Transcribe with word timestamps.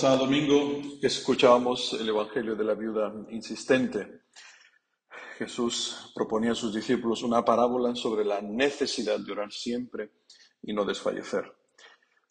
Pasado 0.00 0.24
domingo 0.24 0.80
escuchábamos 1.02 1.92
el 1.92 2.08
Evangelio 2.08 2.56
de 2.56 2.64
la 2.64 2.72
viuda 2.72 3.12
insistente. 3.28 4.22
Jesús 5.36 6.10
proponía 6.14 6.52
a 6.52 6.54
sus 6.54 6.74
discípulos 6.74 7.22
una 7.22 7.44
parábola 7.44 7.94
sobre 7.94 8.24
la 8.24 8.40
necesidad 8.40 9.20
de 9.20 9.30
orar 9.30 9.52
siempre 9.52 10.12
y 10.62 10.72
no 10.72 10.86
desfallecer. 10.86 11.54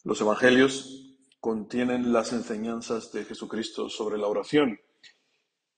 Los 0.02 0.20
Evangelios 0.20 1.14
contienen 1.38 2.12
las 2.12 2.32
enseñanzas 2.32 3.12
de 3.12 3.24
Jesucristo 3.24 3.88
sobre 3.88 4.18
la 4.18 4.26
oración. 4.26 4.76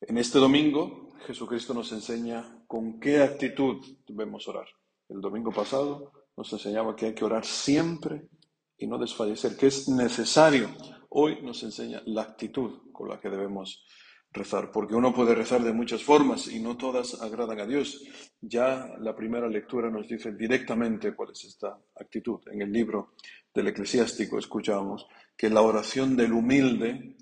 En 0.00 0.16
este 0.16 0.38
domingo, 0.38 1.10
Jesucristo 1.26 1.74
nos 1.74 1.92
enseña 1.92 2.64
con 2.66 3.00
qué 3.00 3.22
actitud 3.22 3.84
debemos 4.08 4.48
orar. 4.48 4.66
El 5.10 5.20
domingo 5.20 5.52
pasado 5.52 6.10
nos 6.38 6.50
enseñaba 6.54 6.96
que 6.96 7.04
hay 7.04 7.14
que 7.14 7.26
orar 7.26 7.44
siempre 7.44 8.30
y 8.78 8.86
no 8.86 8.96
desfallecer, 8.96 9.58
que 9.58 9.66
es 9.66 9.90
necesario 9.90 10.70
hoy 11.14 11.40
nos 11.42 11.62
enseña 11.62 12.02
la 12.06 12.22
actitud 12.22 12.90
con 12.92 13.08
la 13.08 13.20
que 13.20 13.30
debemos 13.30 13.84
rezar, 14.32 14.70
porque 14.72 14.94
uno 14.94 15.12
puede 15.12 15.34
rezar 15.34 15.62
de 15.62 15.72
muchas 15.72 16.02
formas 16.02 16.48
y 16.48 16.58
no 16.60 16.76
todas 16.76 17.20
agradan 17.20 17.60
a 17.60 17.66
Dios. 17.66 18.02
Ya 18.40 18.94
la 18.98 19.14
primera 19.14 19.48
lectura 19.48 19.90
nos 19.90 20.08
dice 20.08 20.32
directamente 20.32 21.14
cuál 21.14 21.32
es 21.32 21.44
esta 21.44 21.78
actitud. 21.96 22.40
En 22.50 22.62
el 22.62 22.72
libro 22.72 23.14
del 23.52 23.68
eclesiástico 23.68 24.38
escuchamos 24.38 25.06
que 25.36 25.50
la 25.50 25.60
oración 25.60 26.16
del 26.16 26.32
humilde 26.32 27.16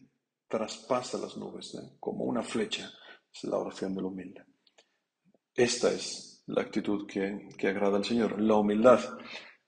traspasa 0.48 1.18
las 1.18 1.36
nubes, 1.36 1.74
¿eh? 1.74 1.96
como 1.98 2.24
una 2.24 2.42
flecha, 2.42 2.90
es 3.32 3.44
la 3.44 3.58
oración 3.58 3.94
del 3.94 4.04
humilde. 4.04 4.44
Esta 5.54 5.90
es 5.90 6.44
la 6.46 6.62
actitud 6.62 7.06
que, 7.06 7.48
que 7.58 7.68
agrada 7.68 7.96
al 7.96 8.04
Señor, 8.04 8.40
la 8.40 8.54
humildad. 8.54 9.00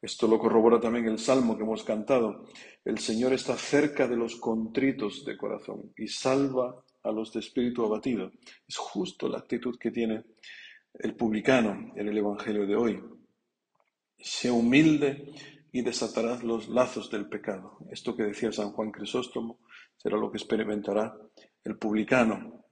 Esto 0.02 0.26
lo 0.26 0.36
corrobora 0.36 0.80
también 0.80 1.06
el 1.06 1.20
salmo 1.20 1.56
que 1.56 1.62
hemos 1.62 1.84
cantado. 1.84 2.48
El 2.84 2.98
Señor 2.98 3.32
está 3.32 3.56
cerca 3.56 4.08
de 4.08 4.16
los 4.16 4.34
contritos 4.34 5.24
de 5.24 5.36
corazón 5.36 5.92
y 5.96 6.08
salva 6.08 6.84
a 7.04 7.12
los 7.12 7.32
de 7.32 7.38
espíritu 7.38 7.84
abatido. 7.84 8.32
Es 8.66 8.76
justo 8.76 9.28
la 9.28 9.38
actitud 9.38 9.78
que 9.78 9.92
tiene 9.92 10.24
el 10.94 11.14
publicano 11.14 11.92
en 11.94 12.08
el 12.08 12.18
Evangelio 12.18 12.66
de 12.66 12.74
hoy. 12.74 13.02
Sé 14.18 14.50
humilde 14.50 15.32
y 15.70 15.82
desatarás 15.82 16.42
los 16.42 16.68
lazos 16.68 17.08
del 17.08 17.28
pecado. 17.28 17.78
Esto 17.88 18.16
que 18.16 18.24
decía 18.24 18.50
San 18.50 18.72
Juan 18.72 18.90
Crisóstomo 18.90 19.60
será 19.96 20.16
lo 20.16 20.32
que 20.32 20.38
experimentará 20.38 21.16
el 21.62 21.78
publicano. 21.78 22.66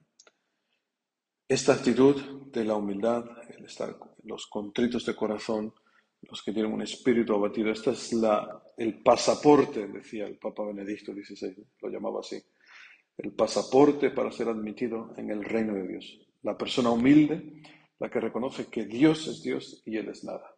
Esta 1.47 1.73
actitud 1.73 2.49
de 2.51 2.65
la 2.65 2.75
humildad, 2.75 3.23
el 3.57 3.65
estar 3.65 3.97
los 4.23 4.47
contritos 4.47 5.05
de 5.05 5.15
corazón, 5.15 5.73
los 6.21 6.41
que 6.43 6.51
tienen 6.51 6.73
un 6.73 6.81
espíritu 6.81 7.33
abatido. 7.33 7.71
Este 7.71 7.91
es 7.91 8.13
la, 8.13 8.63
el 8.77 9.01
pasaporte, 9.01 9.87
decía 9.87 10.25
el 10.25 10.37
Papa 10.37 10.65
Benedicto 10.65 11.13
XVI, 11.13 11.55
lo 11.81 11.89
llamaba 11.89 12.19
así, 12.19 12.41
el 13.17 13.33
pasaporte 13.33 14.11
para 14.11 14.31
ser 14.31 14.49
admitido 14.49 15.13
en 15.17 15.29
el 15.29 15.43
reino 15.43 15.73
de 15.73 15.87
Dios. 15.87 16.19
La 16.43 16.57
persona 16.57 16.89
humilde, 16.89 17.61
la 17.99 18.09
que 18.09 18.19
reconoce 18.19 18.65
que 18.67 18.85
Dios 18.85 19.27
es 19.27 19.43
Dios 19.43 19.83
y 19.85 19.97
Él 19.97 20.09
es 20.09 20.23
nada. 20.23 20.55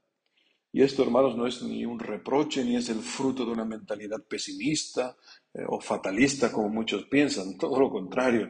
Y 0.75 0.81
esto, 0.81 1.03
hermanos, 1.03 1.37
no 1.37 1.45
es 1.45 1.61
ni 1.61 1.85
un 1.85 1.99
reproche, 1.99 2.65
ni 2.65 2.75
es 2.75 2.89
el 2.89 2.99
fruto 3.01 3.45
de 3.45 3.51
una 3.51 3.63
mentalidad 3.63 4.23
pesimista 4.27 5.15
eh, 5.53 5.63
o 5.67 5.79
fatalista, 5.79 6.51
como 6.51 6.67
muchos 6.69 7.05
piensan, 7.05 7.57
todo 7.59 7.79
lo 7.79 7.91
contrario. 7.91 8.49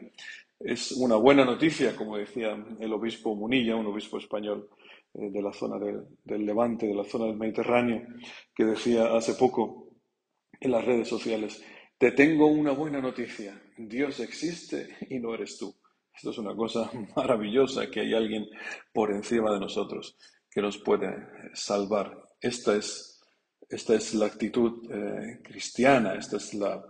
Es 0.58 0.94
una 0.94 1.18
buena 1.18 1.44
noticia, 1.44 1.96
como 1.98 2.18
decía 2.18 2.56
el 2.80 2.94
obispo 2.94 3.36
Munilla, 3.36 3.76
un 3.76 3.88
obispo 3.88 4.20
español, 4.20 4.70
eh, 5.16 5.30
de 5.30 5.42
la 5.42 5.54
zona 5.54 5.78
del, 5.78 6.46
Levante, 6.46 6.88
de 6.88 6.96
la 6.96 7.04
zona 7.04 7.26
del 7.26 7.38
Mediterráneo, 7.38 8.02
que 8.56 8.66
decía 8.66 9.16
hace 9.16 9.36
poco 9.36 9.90
en 10.60 10.72
las 10.72 10.84
redes 10.84 11.08
sociales, 11.08 11.64
te 11.98 12.12
tengo 12.12 12.48
una 12.48 12.72
buena 12.72 13.00
noticia, 13.00 13.62
Dios 13.78 14.20
existe 14.20 14.98
y 15.10 15.20
no 15.20 15.34
eres 15.34 15.58
tú. 15.58 15.76
Esto 16.16 16.32
es 16.32 16.38
una 16.38 16.56
cosa 16.56 16.90
maravillosa, 17.16 17.90
que 17.90 18.02
hay 18.02 18.14
alguien 18.14 18.48
por 18.92 19.12
encima 19.12 19.52
de 19.54 19.60
nosotros 19.60 20.18
que 20.50 20.62
nos 20.62 20.78
puede 20.80 21.10
salvar. 21.54 22.30
Esta 22.40 22.76
es, 22.76 23.22
esta 23.70 23.96
es 23.96 24.14
la 24.16 24.26
actitud 24.26 24.92
eh, 24.92 25.42
cristiana, 25.44 26.16
esta 26.16 26.38
es 26.38 26.54
la, 26.56 26.84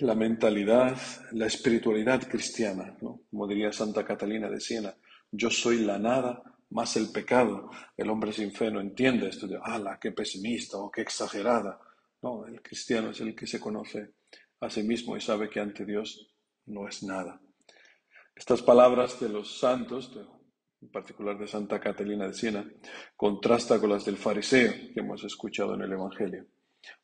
la 0.00 0.14
mentalidad, 0.14 0.98
la 1.32 1.46
espiritualidad 1.46 2.28
cristiana, 2.28 2.96
como 2.98 3.46
diría 3.46 3.72
Santa 3.72 4.04
Catalina 4.04 4.50
de 4.50 4.60
Siena, 4.60 4.94
yo 5.30 5.48
soy 5.48 5.78
la 5.78 5.98
nada 5.98 6.51
más 6.72 6.96
el 6.96 7.10
pecado. 7.10 7.70
El 7.96 8.10
hombre 8.10 8.32
sin 8.32 8.52
fe 8.52 8.70
no 8.70 8.80
entiende 8.80 9.28
esto 9.28 9.46
de, 9.46 9.58
ala, 9.62 9.98
qué 10.00 10.12
pesimista 10.12 10.78
o 10.78 10.90
qué 10.90 11.02
exagerada. 11.02 11.78
No, 12.22 12.46
el 12.46 12.60
cristiano 12.62 13.10
es 13.10 13.20
el 13.20 13.34
que 13.34 13.46
se 13.46 13.60
conoce 13.60 14.14
a 14.60 14.70
sí 14.70 14.82
mismo 14.82 15.16
y 15.16 15.20
sabe 15.20 15.50
que 15.50 15.60
ante 15.60 15.84
Dios 15.84 16.34
no 16.66 16.88
es 16.88 17.02
nada. 17.02 17.40
Estas 18.34 18.62
palabras 18.62 19.20
de 19.20 19.28
los 19.28 19.58
santos, 19.58 20.10
en 20.80 20.90
particular 20.90 21.38
de 21.38 21.46
Santa 21.46 21.80
Catalina 21.80 22.26
de 22.26 22.34
Siena, 22.34 22.64
contrasta 23.16 23.78
con 23.78 23.90
las 23.90 24.04
del 24.04 24.16
fariseo 24.16 24.72
que 24.72 25.00
hemos 25.00 25.22
escuchado 25.24 25.74
en 25.74 25.82
el 25.82 25.92
Evangelio. 25.92 26.46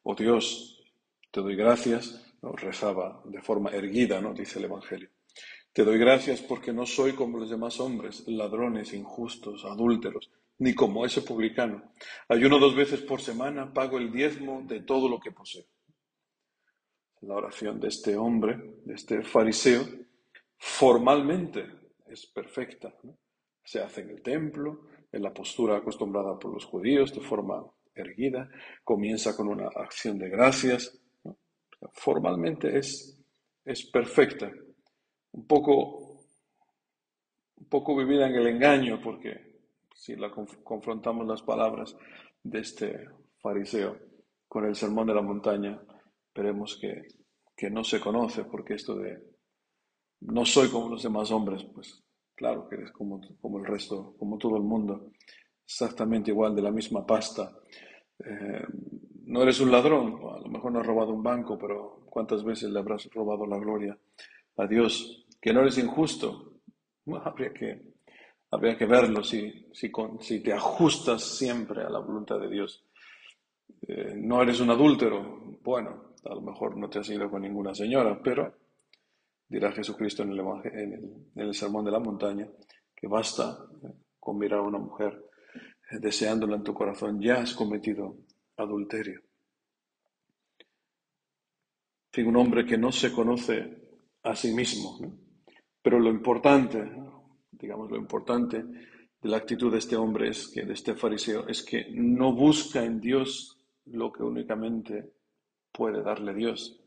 Oh 0.02 0.14
Dios, 0.14 0.82
te 1.30 1.40
doy 1.40 1.56
gracias, 1.56 2.24
rezaba 2.42 3.22
de 3.26 3.42
forma 3.42 3.70
erguida, 3.70 4.20
¿no? 4.20 4.32
dice 4.32 4.58
el 4.58 4.66
Evangelio. 4.66 5.10
Te 5.78 5.84
doy 5.84 5.96
gracias 5.96 6.42
porque 6.42 6.72
no 6.72 6.84
soy 6.84 7.12
como 7.12 7.38
los 7.38 7.50
demás 7.50 7.78
hombres, 7.78 8.26
ladrones, 8.26 8.92
injustos, 8.92 9.64
adúlteros, 9.64 10.28
ni 10.58 10.74
como 10.74 11.06
ese 11.06 11.22
publicano. 11.22 11.92
Ayuno 12.28 12.58
dos 12.58 12.74
veces 12.74 13.00
por 13.02 13.20
semana, 13.20 13.72
pago 13.72 13.96
el 13.98 14.10
diezmo 14.10 14.64
de 14.66 14.80
todo 14.80 15.08
lo 15.08 15.20
que 15.20 15.30
poseo. 15.30 15.66
La 17.20 17.36
oración 17.36 17.78
de 17.78 17.86
este 17.86 18.16
hombre, 18.16 18.58
de 18.84 18.94
este 18.94 19.22
fariseo, 19.22 19.84
formalmente 20.56 21.64
es 22.08 22.26
perfecta. 22.26 22.92
Se 23.62 23.80
hace 23.80 24.00
en 24.00 24.10
el 24.10 24.20
templo, 24.20 24.88
en 25.12 25.22
la 25.22 25.32
postura 25.32 25.76
acostumbrada 25.76 26.36
por 26.40 26.52
los 26.52 26.64
judíos, 26.64 27.14
de 27.14 27.20
forma 27.20 27.64
erguida, 27.94 28.50
comienza 28.82 29.36
con 29.36 29.46
una 29.46 29.68
acción 29.76 30.18
de 30.18 30.28
gracias. 30.28 31.00
Formalmente 31.92 32.76
es, 32.76 33.16
es 33.64 33.88
perfecta 33.88 34.50
un 35.38 35.46
poco, 35.46 35.98
un 37.56 37.68
poco 37.68 37.96
vivida 37.96 38.26
en 38.26 38.34
el 38.34 38.48
engaño, 38.48 39.00
porque 39.00 39.60
si 39.94 40.16
la 40.16 40.30
confrontamos 40.30 41.28
las 41.28 41.42
palabras 41.42 41.96
de 42.42 42.58
este 42.58 43.08
fariseo 43.40 43.96
con 44.48 44.64
el 44.64 44.74
sermón 44.74 45.06
de 45.06 45.14
la 45.14 45.22
montaña, 45.22 45.80
veremos 46.34 46.76
que, 46.80 47.02
que 47.56 47.70
no 47.70 47.84
se 47.84 48.00
conoce, 48.00 48.44
porque 48.44 48.74
esto 48.74 48.96
de 48.96 49.22
no 50.22 50.44
soy 50.44 50.68
como 50.70 50.88
los 50.88 51.04
demás 51.04 51.30
hombres, 51.30 51.64
pues 51.72 52.02
claro 52.34 52.68
que 52.68 52.74
eres 52.74 52.90
como, 52.90 53.20
como 53.40 53.58
el 53.58 53.66
resto, 53.66 54.16
como 54.18 54.38
todo 54.38 54.56
el 54.56 54.64
mundo, 54.64 55.12
exactamente 55.64 56.32
igual, 56.32 56.56
de 56.56 56.62
la 56.62 56.72
misma 56.72 57.06
pasta. 57.06 57.56
Eh, 58.24 58.66
no 59.26 59.42
eres 59.42 59.60
un 59.60 59.70
ladrón, 59.70 60.18
a 60.34 60.40
lo 60.40 60.48
mejor 60.48 60.72
no 60.72 60.80
has 60.80 60.86
robado 60.86 61.12
un 61.12 61.22
banco, 61.22 61.56
pero 61.56 62.00
¿cuántas 62.10 62.42
veces 62.42 62.70
le 62.70 62.80
habrás 62.80 63.08
robado 63.12 63.46
la 63.46 63.58
gloria 63.58 63.96
a 64.56 64.66
Dios? 64.66 65.27
Que 65.40 65.52
no 65.52 65.60
eres 65.60 65.78
injusto. 65.78 66.60
habría, 67.24 67.52
que, 67.52 67.82
que 68.76 68.86
verlo 68.86 69.22
si, 69.22 69.68
si, 69.72 69.90
si, 70.20 70.42
te 70.42 70.52
ajustas 70.52 71.22
siempre 71.22 71.82
a 71.82 71.90
la 71.90 72.00
voluntad 72.00 72.38
de 72.38 72.48
Dios. 72.48 72.84
Eh, 73.86 74.14
no 74.16 74.42
eres 74.42 74.60
un 74.60 74.70
adúltero. 74.70 75.58
Bueno, 75.62 76.14
a 76.24 76.34
lo 76.34 76.40
mejor 76.40 76.76
no 76.76 76.88
te 76.88 76.98
has 76.98 77.08
ido 77.08 77.30
con 77.30 77.42
ninguna 77.42 77.74
señora, 77.74 78.20
pero 78.22 78.52
dirá 79.48 79.72
Jesucristo 79.72 80.22
en 80.22 80.32
el, 80.32 80.40
en 80.64 81.40
el, 81.40 81.54
Sermón 81.54 81.84
de 81.84 81.90
la 81.90 82.00
Montaña 82.00 82.46
que 82.94 83.06
basta 83.06 83.58
con 84.18 84.38
mirar 84.38 84.60
a 84.60 84.62
una 84.62 84.78
mujer 84.78 85.24
deseándola 85.90 86.56
en 86.56 86.64
tu 86.64 86.74
corazón, 86.74 87.20
ya 87.20 87.36
has 87.36 87.54
cometido 87.54 88.16
adulterio. 88.56 89.22
En 92.12 92.26
un 92.26 92.36
hombre 92.36 92.66
que 92.66 92.76
no 92.76 92.90
se 92.90 93.12
conoce 93.12 93.88
a 94.24 94.34
sí 94.34 94.52
mismo, 94.52 94.98
¿no? 95.00 95.27
Pero 95.82 95.98
lo 95.98 96.10
importante, 96.10 96.90
digamos, 97.50 97.90
lo 97.90 97.96
importante 97.96 98.58
de 98.58 99.28
la 99.28 99.38
actitud 99.38 99.72
de 99.72 99.78
este 99.78 99.96
hombre, 99.96 100.28
es 100.28 100.48
que, 100.48 100.64
de 100.64 100.72
este 100.72 100.94
fariseo, 100.94 101.46
es 101.48 101.62
que 101.62 101.86
no 101.92 102.32
busca 102.32 102.84
en 102.84 103.00
Dios 103.00 103.58
lo 103.86 104.12
que 104.12 104.22
únicamente 104.22 105.12
puede 105.72 106.02
darle 106.02 106.34
Dios, 106.34 106.80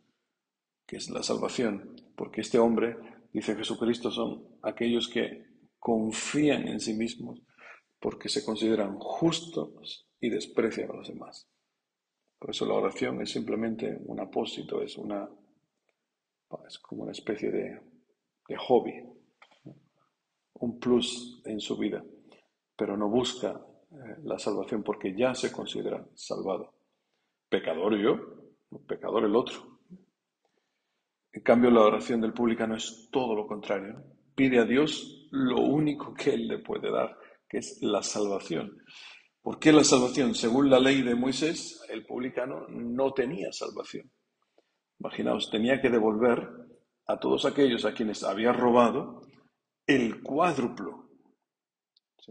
que 0.85 0.97
es 0.97 1.09
la 1.09 1.23
salvación. 1.23 1.95
Porque 2.15 2.41
este 2.41 2.59
hombre, 2.59 2.97
dice 3.33 3.55
Jesucristo, 3.55 4.11
son 4.11 4.45
aquellos 4.61 5.07
que 5.07 5.45
confían 5.79 6.67
en 6.67 6.79
sí 6.79 6.93
mismos 6.93 7.41
porque 8.01 8.29
se 8.29 8.43
consideran 8.43 8.97
justos 8.97 10.07
y 10.19 10.29
desprecian 10.29 10.89
a 10.89 10.95
los 10.95 11.07
demás. 11.07 11.47
Por 12.39 12.49
eso 12.49 12.65
la 12.65 12.73
oración 12.73 13.21
es 13.21 13.31
simplemente 13.31 13.99
un 14.05 14.19
apósito, 14.19 14.81
es 14.81 14.97
una 14.97 15.29
es 16.67 16.79
como 16.79 17.03
una 17.03 17.13
especie 17.13 17.49
de 17.49 17.79
de 18.47 18.57
hobby, 18.57 18.93
un 20.55 20.79
plus 20.79 21.41
en 21.45 21.59
su 21.59 21.77
vida, 21.77 22.03
pero 22.75 22.95
no 22.97 23.09
busca 23.09 23.59
eh, 23.91 24.17
la 24.23 24.37
salvación 24.37 24.83
porque 24.83 25.15
ya 25.15 25.33
se 25.33 25.51
considera 25.51 26.05
salvado. 26.13 26.73
Pecador 27.49 27.97
yo, 27.97 28.17
pecador 28.87 29.25
el 29.25 29.35
otro. 29.35 29.79
En 31.33 31.41
cambio, 31.41 31.71
la 31.71 31.81
oración 31.81 32.21
del 32.21 32.33
publicano 32.33 32.75
es 32.75 33.09
todo 33.11 33.35
lo 33.35 33.47
contrario. 33.47 34.03
Pide 34.35 34.59
a 34.59 34.65
Dios 34.65 35.27
lo 35.31 35.61
único 35.61 36.13
que 36.13 36.31
Él 36.33 36.47
le 36.47 36.59
puede 36.59 36.91
dar, 36.91 37.17
que 37.47 37.59
es 37.59 37.81
la 37.81 38.03
salvación. 38.03 38.77
¿Por 39.41 39.57
qué 39.57 39.71
la 39.71 39.83
salvación? 39.83 40.35
Según 40.35 40.69
la 40.69 40.79
ley 40.79 41.01
de 41.01 41.15
Moisés, 41.15 41.83
el 41.89 42.05
publicano 42.05 42.67
no 42.69 43.13
tenía 43.13 43.51
salvación. 43.51 44.11
Imaginaos, 44.99 45.49
tenía 45.49 45.81
que 45.81 45.89
devolver 45.89 46.47
a 47.07 47.17
todos 47.17 47.45
aquellos 47.45 47.85
a 47.85 47.93
quienes 47.93 48.23
había 48.23 48.51
robado 48.53 49.21
el 49.85 50.21
cuádruplo. 50.21 51.09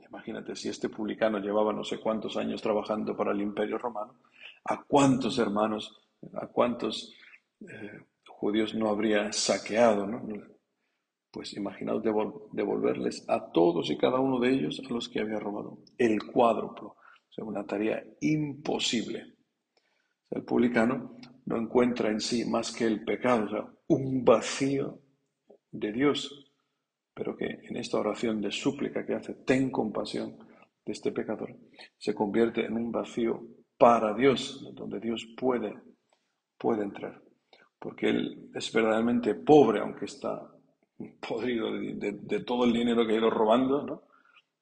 imagínate, 0.08 0.56
si 0.56 0.68
este 0.68 0.88
publicano 0.88 1.38
llevaba 1.38 1.72
no 1.72 1.84
sé 1.84 1.98
cuántos 1.98 2.36
años 2.36 2.62
trabajando 2.62 3.16
para 3.16 3.32
el 3.32 3.40
imperio 3.40 3.76
romano, 3.78 4.20
¿a 4.64 4.82
cuántos 4.84 5.38
hermanos, 5.38 6.00
a 6.34 6.46
cuántos 6.46 7.14
eh, 7.60 8.00
judíos 8.26 8.74
no 8.74 8.88
habría 8.88 9.32
saqueado? 9.32 10.06
¿no? 10.06 10.22
Pues 11.30 11.54
imaginaos 11.54 12.02
devolverles 12.02 13.24
a 13.28 13.52
todos 13.52 13.90
y 13.90 13.96
cada 13.96 14.18
uno 14.18 14.40
de 14.40 14.50
ellos 14.50 14.80
a 14.84 14.92
los 14.92 15.08
que 15.08 15.20
había 15.20 15.38
robado 15.38 15.78
el 15.98 16.24
cuádruplo. 16.24 16.88
O 16.88 17.32
sea, 17.32 17.44
una 17.44 17.64
tarea 17.64 18.02
imposible. 18.20 19.36
el 20.30 20.44
publicano 20.44 21.16
no 21.46 21.56
encuentra 21.56 22.10
en 22.10 22.20
sí 22.20 22.44
más 22.44 22.72
que 22.72 22.84
el 22.84 23.04
pecado, 23.04 23.44
o 23.44 23.48
sea, 23.48 23.64
un 23.88 24.24
vacío 24.24 25.00
de 25.70 25.92
Dios, 25.92 26.52
pero 27.14 27.36
que 27.36 27.46
en 27.46 27.76
esta 27.76 27.98
oración 27.98 28.40
de 28.40 28.50
súplica 28.50 29.04
que 29.04 29.14
hace, 29.14 29.34
ten 29.34 29.70
compasión 29.70 30.36
de 30.84 30.92
este 30.92 31.12
pecador, 31.12 31.56
se 31.98 32.14
convierte 32.14 32.64
en 32.64 32.74
un 32.74 32.90
vacío 32.90 33.42
para 33.76 34.14
Dios, 34.14 34.64
donde 34.74 35.00
Dios 35.00 35.26
puede, 35.36 35.74
puede 36.58 36.84
entrar, 36.84 37.20
porque 37.78 38.10
Él 38.10 38.50
es 38.54 38.72
verdaderamente 38.72 39.34
pobre, 39.34 39.80
aunque 39.80 40.04
está 40.04 40.50
podrido 41.26 41.72
de, 41.72 42.40
todo 42.44 42.64
el 42.64 42.72
dinero 42.72 43.06
que 43.06 43.14
ha 43.14 43.18
ido 43.18 43.30
robando. 43.30 44.04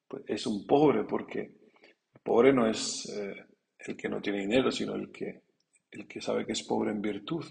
Pues 0.07 0.23
es 0.27 0.47
un 0.47 0.65
pobre 0.65 1.03
porque 1.03 1.39
el 1.39 2.21
pobre 2.23 2.53
no 2.53 2.67
es 2.67 3.09
eh, 3.09 3.45
el 3.79 3.95
que 3.95 4.09
no 4.09 4.21
tiene 4.21 4.39
dinero, 4.39 4.71
sino 4.71 4.95
el 4.95 5.11
que 5.11 5.43
el 5.91 6.07
que 6.07 6.21
sabe 6.21 6.45
que 6.45 6.53
es 6.53 6.63
pobre 6.63 6.91
en 6.91 7.01
virtud, 7.01 7.45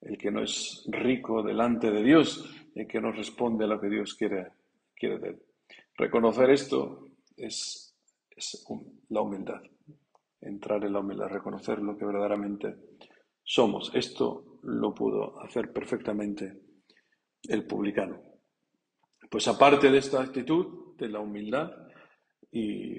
el 0.00 0.18
que 0.18 0.30
no 0.30 0.42
es 0.42 0.84
rico 0.88 1.42
delante 1.42 1.90
de 1.90 2.02
Dios, 2.02 2.48
el 2.74 2.86
que 2.86 3.00
no 3.00 3.12
responde 3.12 3.64
a 3.64 3.68
lo 3.68 3.80
que 3.80 3.88
Dios 3.88 4.14
quiere, 4.14 4.48
quiere 4.94 5.18
de 5.18 5.28
él. 5.30 5.42
Reconocer 5.96 6.50
esto 6.50 7.08
es, 7.36 7.96
la 9.08 9.20
humildad, 9.20 9.62
entrar 10.40 10.84
en 10.84 10.92
la 10.92 11.00
humildad, 11.00 11.28
reconocer 11.28 11.78
lo 11.80 11.96
que 11.96 12.04
verdaderamente 12.04 12.74
somos. 13.42 13.92
Esto 13.94 14.58
lo 14.62 14.94
pudo 14.94 15.40
hacer 15.40 15.72
perfectamente 15.72 16.60
el 17.44 17.66
publicano. 17.66 18.20
Pues 19.30 19.46
aparte 19.48 19.90
de 19.90 19.98
esta 19.98 20.20
actitud, 20.20 20.96
de 20.96 21.08
la 21.08 21.20
humildad 21.20 21.70
y, 22.50 22.98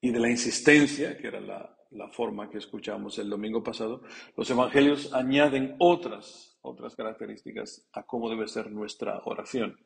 y 0.00 0.10
de 0.10 0.20
la 0.20 0.30
insistencia, 0.30 1.16
que 1.16 1.26
era 1.26 1.40
la, 1.40 1.77
la 1.90 2.08
forma 2.08 2.50
que 2.50 2.58
escuchamos 2.58 3.18
el 3.18 3.30
domingo 3.30 3.62
pasado, 3.62 4.02
los 4.36 4.48
evangelios 4.50 5.12
añaden 5.14 5.76
otras, 5.78 6.58
otras 6.60 6.94
características 6.94 7.88
a 7.92 8.04
cómo 8.04 8.28
debe 8.28 8.46
ser 8.46 8.70
nuestra 8.70 9.20
oración, 9.24 9.76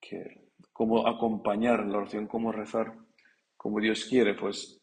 que 0.00 0.48
cómo 0.72 1.06
acompañar 1.06 1.86
la 1.86 1.98
oración, 1.98 2.26
cómo 2.26 2.52
rezar 2.52 2.94
como 3.56 3.80
Dios 3.80 4.04
quiere, 4.04 4.34
pues 4.34 4.80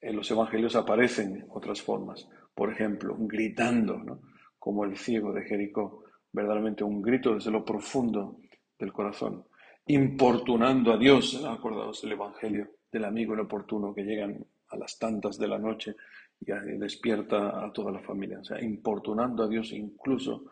en 0.00 0.16
los 0.16 0.30
evangelios 0.30 0.76
aparecen 0.76 1.46
otras 1.50 1.80
formas. 1.80 2.28
Por 2.54 2.72
ejemplo, 2.72 3.16
gritando, 3.18 3.96
¿no? 3.98 4.20
como 4.58 4.84
el 4.84 4.96
ciego 4.96 5.32
de 5.32 5.44
Jericó, 5.44 6.04
verdaderamente 6.32 6.84
un 6.84 7.00
grito 7.00 7.34
desde 7.34 7.50
lo 7.50 7.64
profundo 7.64 8.38
del 8.78 8.92
corazón, 8.92 9.46
importunando 9.86 10.92
a 10.92 10.98
Dios, 10.98 11.42
acordados 11.44 12.02
del 12.02 12.12
Evangelio 12.12 12.68
del 12.92 13.04
amigo 13.04 13.34
inoportuno 13.34 13.94
que 13.94 14.02
llegan 14.02 14.44
a 14.70 14.76
las 14.76 14.98
tantas 14.98 15.38
de 15.38 15.48
la 15.48 15.58
noche 15.58 15.94
y 16.40 16.52
despierta 16.78 17.64
a 17.64 17.72
toda 17.72 17.92
la 17.92 18.00
familia, 18.00 18.40
o 18.40 18.44
sea, 18.44 18.60
importunando 18.62 19.44
a 19.44 19.48
Dios 19.48 19.72
incluso 19.72 20.46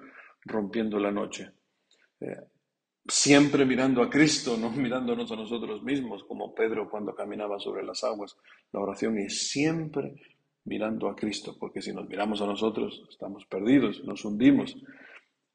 rompiendo 0.44 0.98
la 0.98 1.10
noche. 1.10 1.50
Eh, 2.20 2.36
siempre 3.06 3.64
mirando 3.64 4.02
a 4.02 4.10
Cristo, 4.10 4.56
no 4.58 4.70
mirándonos 4.76 5.30
a 5.32 5.36
nosotros 5.36 5.82
mismos, 5.82 6.24
como 6.24 6.54
Pedro 6.54 6.90
cuando 6.90 7.14
caminaba 7.14 7.58
sobre 7.58 7.82
las 7.82 8.04
aguas. 8.04 8.36
La 8.72 8.80
oración 8.80 9.18
es 9.18 9.48
siempre 9.48 10.14
mirando 10.64 11.08
a 11.08 11.16
Cristo, 11.16 11.56
porque 11.58 11.80
si 11.80 11.92
nos 11.92 12.06
miramos 12.06 12.42
a 12.42 12.46
nosotros 12.46 13.06
estamos 13.10 13.46
perdidos, 13.46 14.04
nos 14.04 14.24
hundimos. 14.24 14.76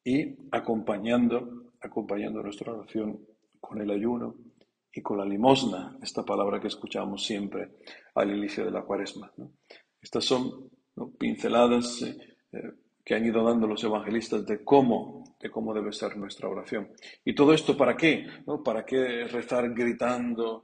Y 0.03 0.35
acompañando, 0.51 1.71
acompañando 1.79 2.41
nuestra 2.41 2.73
oración 2.73 3.19
con 3.61 3.81
el 3.81 3.91
ayuno, 3.91 4.35
y 4.93 5.01
con 5.01 5.17
la 5.17 5.25
limosna, 5.25 5.97
esta 6.01 6.23
palabra 6.23 6.59
que 6.59 6.67
escuchamos 6.67 7.25
siempre 7.25 7.69
al 8.13 8.35
inicio 8.35 8.63
de 8.63 8.71
la 8.71 8.83
cuaresma. 8.83 9.31
Estas 9.99 10.23
son 10.23 10.69
pinceladas 11.17 12.03
eh, 12.03 12.17
eh, 12.51 12.71
que 13.03 13.15
han 13.15 13.25
ido 13.25 13.43
dando 13.43 13.67
los 13.67 13.83
evangelistas 13.83 14.45
de 14.45 14.63
cómo, 14.63 15.35
de 15.39 15.49
cómo 15.49 15.73
debe 15.73 15.91
ser 15.91 16.15
nuestra 16.15 16.47
oración. 16.47 16.89
¿Y 17.25 17.33
todo 17.33 17.53
esto 17.53 17.75
para 17.75 17.97
qué? 17.97 18.27
¿No? 18.45 18.63
¿Para 18.63 18.85
qué 18.85 19.25
rezar 19.25 19.73
gritando, 19.73 20.63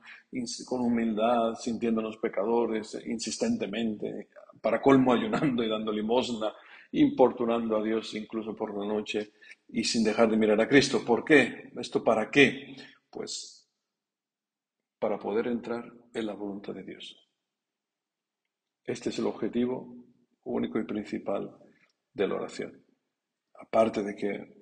con 0.65 0.81
humildad, 0.81 1.55
sintiéndonos 1.55 2.17
pecadores, 2.17 2.97
insistentemente? 3.07 4.29
Para 4.61 4.81
colmo 4.81 5.11
ayunando 5.11 5.63
y 5.63 5.69
dando 5.69 5.91
limosna, 5.91 6.53
importunando 6.91 7.77
a 7.77 7.83
Dios 7.83 8.13
incluso 8.13 8.55
por 8.55 8.77
la 8.77 8.85
noche 8.85 9.31
y 9.67 9.83
sin 9.83 10.03
dejar 10.03 10.29
de 10.29 10.37
mirar 10.37 10.61
a 10.61 10.67
Cristo. 10.67 11.03
¿Por 11.03 11.25
qué? 11.25 11.71
¿Esto 11.77 12.03
para 12.03 12.29
qué? 12.29 12.75
Pues 13.09 13.58
para 14.99 15.17
poder 15.17 15.47
entrar 15.47 15.91
en 16.13 16.25
la 16.25 16.33
voluntad 16.33 16.73
de 16.73 16.83
Dios. 16.83 17.29
Este 18.83 19.09
es 19.09 19.19
el 19.19 19.27
objetivo 19.27 19.95
único 20.43 20.79
y 20.79 20.85
principal 20.85 21.55
de 22.13 22.27
la 22.27 22.35
oración. 22.35 22.83
Aparte 23.59 24.03
de 24.03 24.15
que 24.15 24.59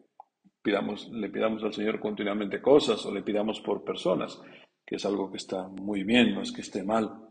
pidamos, 0.61 1.09
le 1.09 1.29
pidamos 1.29 1.63
al 1.63 1.73
Señor 1.73 1.99
continuamente 1.99 2.61
cosas 2.61 3.05
o 3.05 3.13
le 3.13 3.23
pidamos 3.23 3.61
por 3.61 3.83
personas, 3.83 4.39
que 4.85 4.95
es 4.95 5.05
algo 5.05 5.31
que 5.31 5.37
está 5.37 5.67
muy 5.67 6.03
bien, 6.03 6.33
no 6.33 6.41
es 6.41 6.51
que 6.51 6.61
esté 6.61 6.83
mal. 6.83 7.29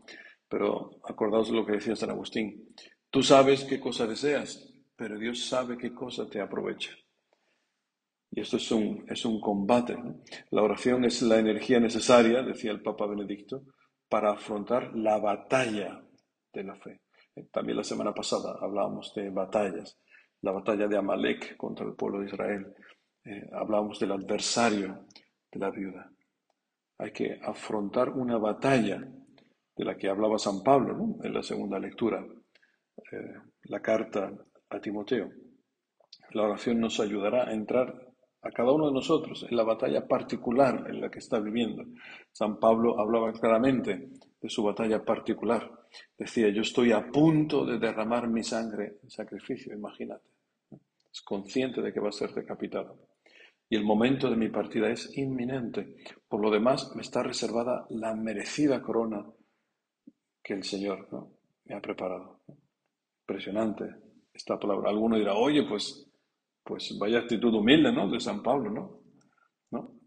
Pero 0.49 0.99
acordaos 1.03 1.49
de 1.49 1.55
lo 1.55 1.65
que 1.65 1.73
decía 1.73 1.95
San 1.95 2.09
Agustín. 2.09 2.73
Tú 3.09 3.21
sabes 3.21 3.63
qué 3.65 3.79
cosa 3.79 4.07
deseas, 4.07 4.73
pero 4.95 5.17
Dios 5.17 5.45
sabe 5.45 5.77
qué 5.77 5.93
cosa 5.93 6.27
te 6.29 6.41
aprovecha. 6.41 6.91
Y 8.37 8.41
esto 8.41 8.57
es 8.57 8.71
un, 8.71 9.03
es 9.07 9.25
un 9.25 9.41
combate. 9.41 9.97
La 10.51 10.61
oración 10.61 11.03
es 11.05 11.23
la 11.23 11.39
energía 11.39 11.79
necesaria, 11.79 12.43
decía 12.43 12.69
el 12.69 12.83
Papa 12.83 13.07
Benedicto, 13.07 13.63
para 14.07 14.33
afrontar 14.33 14.95
la 14.95 15.17
batalla 15.17 16.03
de 16.53 16.63
la 16.63 16.75
fe. 16.75 17.01
Eh, 17.35 17.47
también 17.51 17.77
la 17.77 17.83
semana 17.83 18.13
pasada 18.13 18.59
hablábamos 18.61 19.11
de 19.15 19.31
batallas, 19.31 19.99
la 20.41 20.51
batalla 20.51 20.87
de 20.87 20.97
Amalek 20.97 21.57
contra 21.57 21.87
el 21.87 21.95
pueblo 21.95 22.19
de 22.19 22.27
Israel. 22.27 22.75
Eh, 23.25 23.49
hablábamos 23.53 23.99
del 23.99 24.11
adversario 24.11 25.07
de 25.51 25.59
la 25.59 25.71
viuda. 25.71 26.07
Hay 26.99 27.11
que 27.11 27.39
afrontar 27.41 28.09
una 28.11 28.37
batalla 28.37 28.99
de 29.75 29.83
la 29.83 29.97
que 29.97 30.09
hablaba 30.09 30.37
San 30.37 30.61
Pablo 30.61 31.17
en 31.23 31.33
la 31.33 31.41
segunda 31.41 31.79
lectura, 31.79 32.23
eh, 32.23 33.33
la 33.63 33.79
carta 33.79 34.31
a 34.69 34.79
Timoteo. 34.79 35.27
La 36.33 36.43
oración 36.43 36.79
nos 36.79 36.99
ayudará 36.99 37.49
a 37.49 37.53
entrar 37.53 38.06
a 38.47 38.51
cada 38.51 38.71
uno 38.71 38.87
de 38.87 38.93
nosotros 38.93 39.45
en 39.49 39.57
la 39.57 39.63
batalla 39.63 40.07
particular 40.07 40.85
en 40.87 41.01
la 41.01 41.09
que 41.09 41.19
está 41.19 41.39
viviendo. 41.39 41.83
San 42.31 42.59
Pablo 42.59 42.99
hablaba 42.99 43.33
claramente 43.33 44.09
de 44.41 44.49
su 44.49 44.63
batalla 44.63 45.03
particular. 45.03 45.69
Decía, 46.17 46.49
yo 46.49 46.61
estoy 46.61 46.91
a 46.93 47.11
punto 47.11 47.65
de 47.65 47.77
derramar 47.77 48.29
mi 48.29 48.43
sangre 48.43 48.99
en 49.03 49.09
sacrificio, 49.09 49.73
imagínate. 49.73 50.29
Es 51.11 51.21
consciente 51.21 51.81
de 51.81 51.91
que 51.91 51.99
va 51.99 52.09
a 52.09 52.13
ser 52.13 52.33
decapitado. 52.33 53.07
Y 53.69 53.75
el 53.75 53.83
momento 53.83 54.29
de 54.29 54.37
mi 54.37 54.47
partida 54.47 54.89
es 54.89 55.17
inminente. 55.17 55.97
Por 56.29 56.41
lo 56.41 56.49
demás, 56.49 56.95
me 56.95 57.01
está 57.01 57.21
reservada 57.21 57.85
la 57.89 58.15
merecida 58.15 58.81
corona 58.81 59.25
que 60.41 60.53
el 60.53 60.63
Señor 60.63 61.09
me 61.65 61.75
ha 61.75 61.81
preparado. 61.81 62.39
Impresionante 63.23 63.85
esta 64.33 64.57
palabra. 64.57 64.89
Alguno 64.89 65.17
dirá, 65.17 65.33
oye, 65.33 65.63
pues 65.67 66.06
pues 66.67 66.97
vaya 66.99 67.19
actitud 67.19 67.53
humilde, 67.53 67.93
¿no? 67.93 68.09
De 68.09 68.19
San 68.19 68.43
Pablo, 68.43 68.69
¿no? 68.69 68.97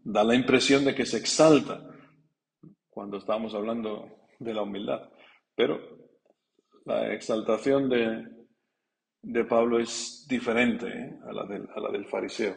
Da 0.03 0.23
la 0.23 0.35
impresión 0.35 0.85
de 0.85 0.95
que 0.95 1.05
se 1.05 1.17
exalta 1.17 1.87
cuando 2.89 3.17
estamos 3.17 3.53
hablando 3.53 4.27
de 4.39 4.53
la 4.53 4.63
humildad. 4.63 5.11
Pero 5.55 5.79
la 6.85 7.13
exaltación 7.13 7.87
de, 7.89 8.27
de 9.21 9.45
Pablo 9.45 9.79
es 9.79 10.25
diferente 10.27 10.87
¿eh? 10.87 11.19
a, 11.27 11.33
la 11.33 11.45
del, 11.45 11.67
a, 11.75 11.79
la 11.79 11.91
del, 11.91 12.05
fariseo. 12.07 12.55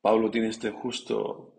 Pablo 0.00 0.30
tiene 0.30 0.48
este 0.48 0.70
justo 0.70 1.54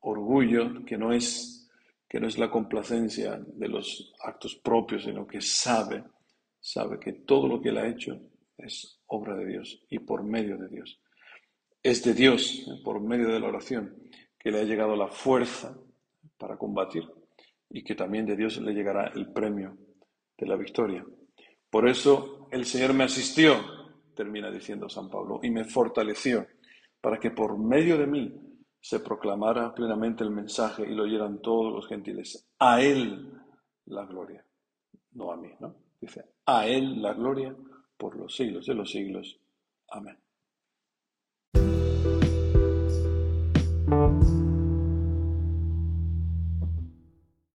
orgullo 0.00 0.84
que 0.84 0.96
no 0.96 1.12
es 1.12 1.70
que 2.08 2.20
no 2.20 2.28
es 2.28 2.38
la 2.38 2.50
complacencia 2.50 3.38
de 3.44 3.68
los 3.68 4.14
actos 4.20 4.54
propios, 4.54 5.02
sino 5.04 5.26
que 5.26 5.40
sabe, 5.40 6.04
sabe 6.60 7.00
que 7.00 7.12
todo 7.12 7.48
lo 7.48 7.60
que 7.60 7.70
él 7.70 7.78
ha 7.78 7.88
hecho 7.88 8.20
es 8.58 9.00
obra 9.06 9.36
de 9.36 9.46
Dios 9.46 9.82
y 9.88 9.98
por 9.98 10.22
medio 10.24 10.56
de 10.56 10.68
Dios. 10.68 11.00
Es 11.82 12.02
de 12.02 12.14
Dios, 12.14 12.66
por 12.84 13.00
medio 13.00 13.28
de 13.28 13.40
la 13.40 13.48
oración, 13.48 13.96
que 14.38 14.50
le 14.50 14.60
ha 14.60 14.64
llegado 14.64 14.96
la 14.96 15.08
fuerza 15.08 15.78
para 16.38 16.56
combatir 16.56 17.04
y 17.70 17.82
que 17.82 17.94
también 17.94 18.26
de 18.26 18.36
Dios 18.36 18.58
le 18.58 18.72
llegará 18.72 19.08
el 19.14 19.32
premio 19.32 19.76
de 20.36 20.46
la 20.46 20.56
victoria. 20.56 21.04
Por 21.70 21.88
eso 21.88 22.48
el 22.50 22.64
Señor 22.64 22.94
me 22.94 23.04
asistió, 23.04 23.56
termina 24.14 24.50
diciendo 24.50 24.88
San 24.88 25.08
Pablo, 25.08 25.40
y 25.42 25.50
me 25.50 25.64
fortaleció 25.64 26.46
para 27.00 27.18
que 27.18 27.30
por 27.30 27.58
medio 27.58 27.98
de 27.98 28.06
mí 28.06 28.32
se 28.80 29.00
proclamara 29.00 29.74
plenamente 29.74 30.22
el 30.22 30.30
mensaje 30.30 30.84
y 30.88 30.94
lo 30.94 31.04
oyeran 31.04 31.40
todos 31.40 31.72
los 31.72 31.88
gentiles. 31.88 32.48
A 32.58 32.80
Él 32.80 33.32
la 33.86 34.04
gloria, 34.06 34.44
no 35.12 35.32
a 35.32 35.36
mí, 35.36 35.50
¿no? 35.60 35.74
Dice, 36.00 36.24
a 36.46 36.66
Él 36.66 37.02
la 37.02 37.14
gloria 37.14 37.54
por 37.96 38.16
los 38.16 38.34
siglos 38.36 38.66
de 38.66 38.74
los 38.74 38.90
siglos. 38.90 39.38
Amén. 39.88 40.18